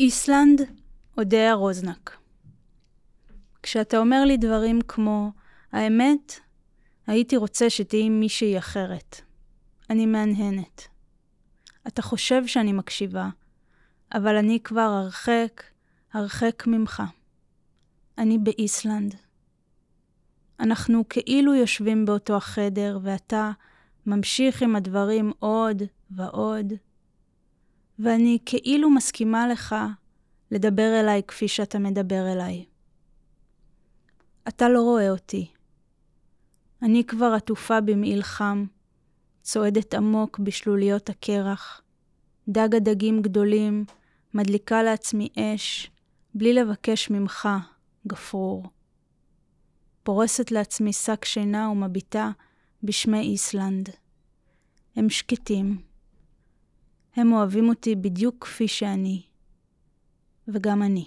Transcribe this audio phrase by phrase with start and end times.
[0.00, 0.60] איסלנד,
[1.18, 2.16] אודיה רוזנק.
[3.62, 5.32] כשאתה אומר לי דברים כמו,
[5.72, 6.40] האמת,
[7.06, 9.20] הייתי רוצה שתהיי מישהי אחרת.
[9.90, 10.88] אני מהנהנת.
[11.86, 13.28] אתה חושב שאני מקשיבה,
[14.14, 15.62] אבל אני כבר הרחק,
[16.12, 17.02] הרחק ממך.
[18.18, 19.14] אני באיסלנד.
[20.60, 23.50] אנחנו כאילו יושבים באותו החדר, ואתה
[24.06, 26.72] ממשיך עם הדברים עוד ועוד,
[28.02, 29.74] ואני כאילו מסכימה לך
[30.50, 32.64] לדבר אליי כפי שאתה מדבר אליי.
[34.48, 35.50] אתה לא רואה אותי.
[36.82, 38.64] אני כבר עטופה במעיל חם,
[39.42, 41.82] צועדת עמוק בשלוליות הקרח,
[42.48, 43.84] דג הדגים גדולים,
[44.34, 45.90] מדליקה לעצמי אש,
[46.34, 47.48] בלי לבקש ממך,
[48.06, 48.64] גפרור.
[50.02, 52.30] פורסת לעצמי שק שינה ומביטה
[52.82, 53.88] בשמי איסלנד.
[54.96, 55.89] הם שקטים.
[57.16, 59.22] הם אוהבים אותי בדיוק כפי שאני.
[60.48, 61.04] וגם אני.